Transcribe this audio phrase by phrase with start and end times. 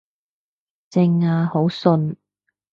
[0.89, 2.15] 正呀，好順